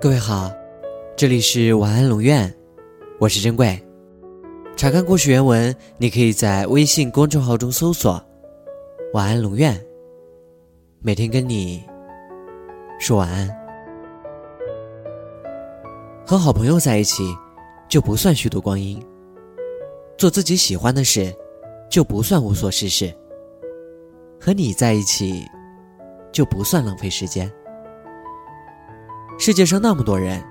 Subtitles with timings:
[0.00, 0.48] 各位好，
[1.16, 2.54] 这里是晚安龙院，
[3.18, 3.76] 我是珍贵。
[4.76, 8.24] 查看故事原文，你可以在微信公众号中搜索
[9.12, 9.76] “晚安龙院”，
[11.02, 11.82] 每天跟你
[13.00, 13.50] 说晚安。
[16.24, 17.34] 和好朋友在一起，
[17.88, 19.00] 就不算虚度光阴；
[20.16, 21.34] 做自己喜欢的事，
[21.90, 23.12] 就不算无所事事。
[24.40, 25.44] 和你在一起，
[26.30, 27.52] 就不算浪费时间。
[29.48, 30.44] 世界上那么多人，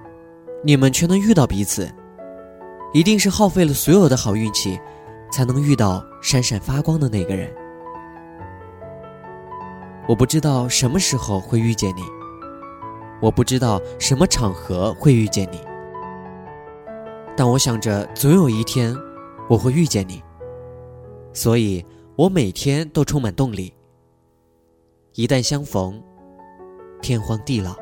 [0.64, 1.88] 你们却能遇到彼此，
[2.96, 4.80] 一定是耗费了所有的好运气，
[5.32, 7.48] 才能遇到闪闪发光的那个人。
[10.08, 12.02] 我不知道什么时候会遇见你，
[13.22, 15.62] 我不知道什么场合会遇见你，
[17.36, 18.98] 但我想着总有一天
[19.48, 20.24] 我会遇见你，
[21.34, 23.72] 所以我每天都充满动力。
[25.14, 26.02] 一旦相逢，
[27.00, 27.76] 天荒地老。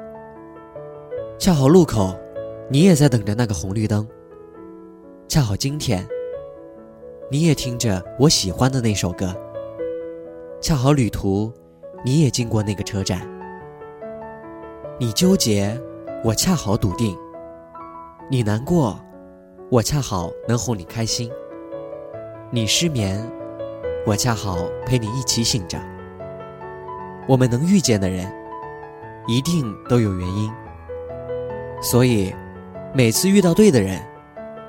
[1.37, 2.17] 恰好路口，
[2.69, 4.07] 你也在等着那个红绿灯。
[5.27, 6.07] 恰好今天，
[7.29, 9.35] 你也听着我喜欢的那首歌。
[10.61, 11.51] 恰好旅途，
[12.05, 13.27] 你也经过那个车站。
[14.97, 15.77] 你纠结，
[16.23, 17.13] 我恰好笃定；
[18.31, 18.97] 你难过，
[19.69, 21.29] 我恰好能哄你开心。
[22.49, 23.29] 你失眠，
[24.05, 25.77] 我恰好陪你一起醒着。
[27.27, 28.31] 我们能遇见的人，
[29.27, 30.49] 一定都有原因。
[31.81, 32.33] 所以，
[32.93, 34.01] 每次遇到对的人，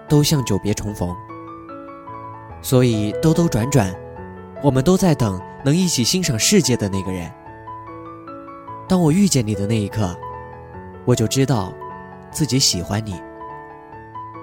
[0.09, 1.15] 都像久别重逢。
[2.63, 3.95] 所以兜兜转转，
[4.63, 7.31] 我们都在等能一起欣赏世界的那个人。
[8.89, 10.17] 当我遇见你的那一刻，
[11.05, 11.73] 我就知道，
[12.31, 13.15] 自己喜欢你。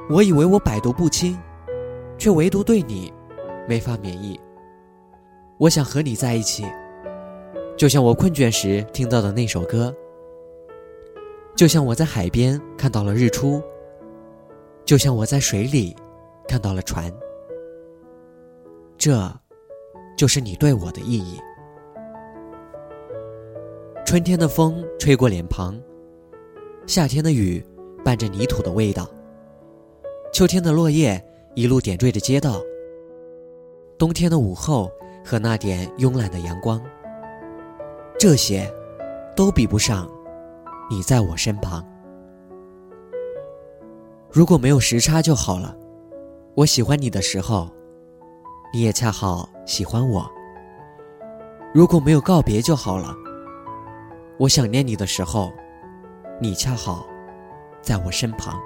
[0.09, 1.37] 我以为我百毒不侵，
[2.17, 3.13] 却唯独对你，
[3.67, 4.39] 没法免疫。
[5.57, 6.65] 我想和你在一起。
[7.75, 9.93] 就像我困倦时听到的那首歌，
[11.55, 13.61] 就像我在海边看到了日出，
[14.85, 15.95] 就像我在水里
[16.47, 17.13] 看到了船，
[18.97, 19.31] 这，
[20.17, 21.39] 就是你对我的意义。
[24.03, 25.79] 春天的风吹过脸庞，
[26.87, 27.63] 夏天的雨
[28.03, 29.07] 伴着泥土的味道，
[30.33, 31.23] 秋天的落叶
[31.55, 32.59] 一路点缀着街道，
[33.97, 34.91] 冬天的午后
[35.23, 36.81] 和那点慵懒的阳光。
[38.17, 38.71] 这些，
[39.35, 40.09] 都比不上
[40.89, 41.83] 你在我身旁。
[44.31, 45.75] 如果没有时差就好了。
[46.55, 47.67] 我喜欢你的时候，
[48.71, 50.29] 你也恰好喜欢我。
[51.73, 53.11] 如果没有告别就好了。
[54.37, 55.51] 我想念你的时候，
[56.39, 57.07] 你恰好
[57.81, 58.59] 在我身旁。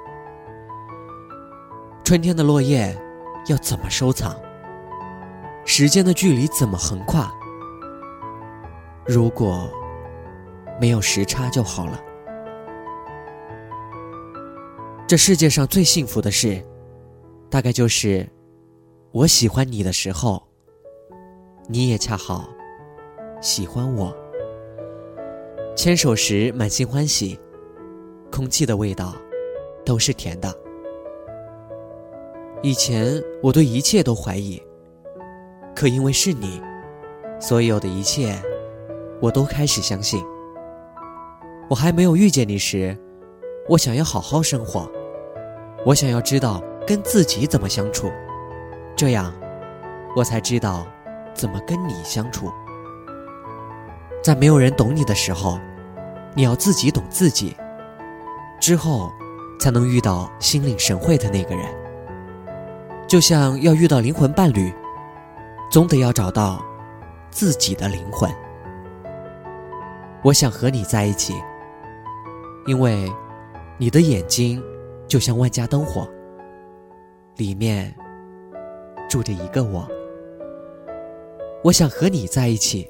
[2.04, 2.98] 春天的落叶
[3.48, 4.36] 要怎么收藏？
[5.66, 7.32] 时间的距离怎么横跨？
[9.06, 9.70] 如果
[10.80, 12.02] 没有时差就好了。
[15.08, 16.62] 这世界上最幸福的事，
[17.50, 18.28] 大概就是
[19.14, 20.46] 我喜欢你的时候，
[21.70, 22.50] 你也恰好
[23.40, 24.14] 喜欢我。
[25.78, 27.40] 牵手时满心欢喜，
[28.30, 29.16] 空气的味道
[29.86, 30.54] 都是甜的。
[32.62, 34.62] 以前我对一切都怀疑，
[35.74, 36.62] 可因为是你，
[37.40, 38.38] 所有的一切。
[39.22, 40.22] 我都开始相信。
[41.70, 42.96] 我还没有遇见你时，
[43.70, 44.88] 我想要好好生活，
[45.88, 48.12] 我想要知道跟自己怎么相处，
[48.94, 49.34] 这样，
[50.18, 50.86] 我才知道
[51.34, 52.52] 怎么跟你相处。
[54.22, 55.58] 在没有人懂你的时候，
[56.34, 57.56] 你要自己懂自己，
[58.60, 59.10] 之后，
[59.62, 61.66] 才能遇到心领神会的那个人。
[63.08, 64.74] 就像要遇到灵魂伴侣，
[65.72, 66.62] 总得要找到
[67.32, 68.30] 自己的灵魂。
[70.22, 71.34] 我想和你在一起，
[72.66, 73.10] 因为
[73.78, 74.62] 你的眼睛
[75.08, 76.08] 就像万家灯火，
[77.38, 77.94] 里面
[79.10, 79.88] 住着一个我。
[81.64, 82.90] 我想和你在一起，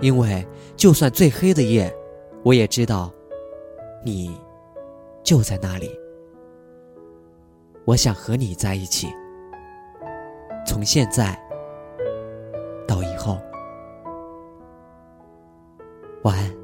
[0.00, 1.94] 因为就算最黑的夜，
[2.42, 3.12] 我也知道
[4.04, 4.38] 你
[5.22, 5.90] 就在那里。
[7.84, 9.08] 我想和你在一起，
[10.66, 11.38] 从现在
[12.88, 13.38] 到以后。
[16.22, 16.63] 晚安。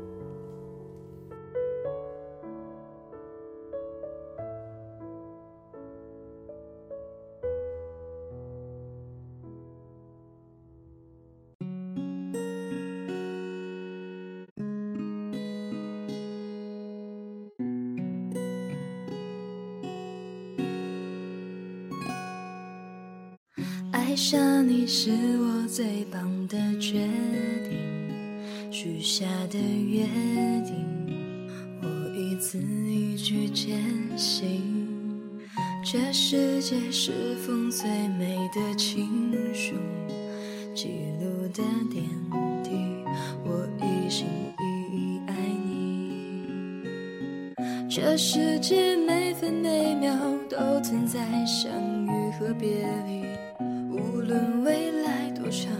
[24.10, 27.06] 爱上你是我最棒的决
[27.62, 27.78] 定。
[28.68, 30.04] 许下的约
[30.64, 30.74] 定，
[31.80, 33.80] 我一字一句坚
[34.16, 34.62] 信。
[35.84, 39.76] 这世界是封最美的情书，
[40.74, 40.88] 记
[41.20, 42.04] 录的点
[42.64, 42.70] 滴，
[43.44, 44.26] 我一心
[44.58, 46.42] 一意爱你。
[47.88, 50.12] 这世界每分每秒
[50.48, 51.70] 都存在相
[52.06, 53.22] 遇和别离，
[54.30, 55.72] 无论未来多长，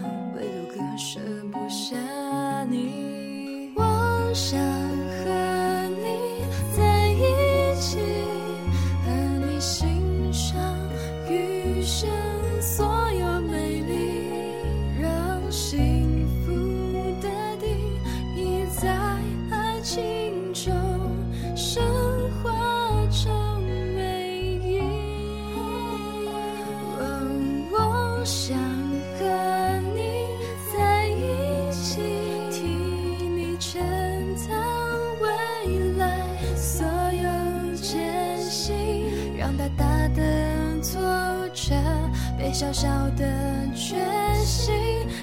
[42.41, 43.95] 被小小的决
[44.43, 44.73] 心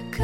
[0.08, 0.22] 可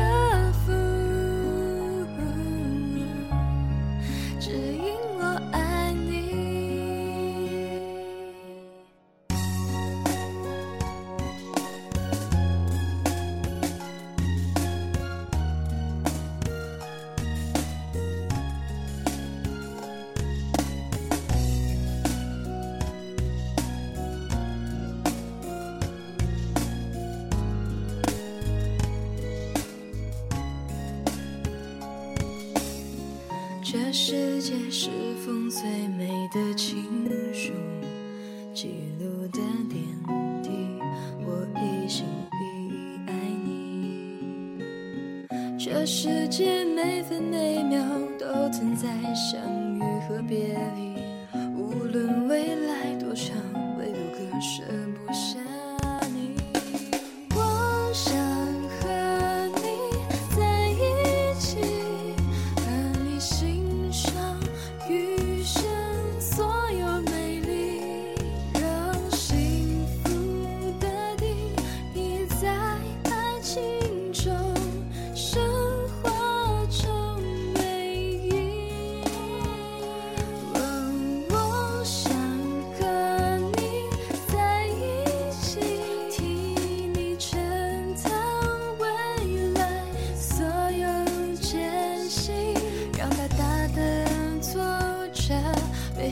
[33.74, 34.88] 这世界是
[35.26, 35.68] 封最
[35.98, 36.84] 美的情
[37.32, 37.52] 书，
[38.54, 38.68] 记
[39.00, 39.82] 录的点
[40.40, 40.50] 滴，
[41.26, 43.12] 我一心一意爱
[43.44, 45.26] 你。
[45.58, 47.84] 这世界每分每秒
[48.16, 49.42] 都存在相
[49.76, 50.93] 遇和别离，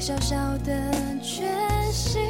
[0.03, 0.91] 小小的
[1.23, 1.45] 决
[1.93, 2.21] 心